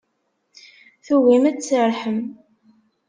Tugim 1.05 1.43
ad 1.49 1.55
tserrḥem. 1.57 2.19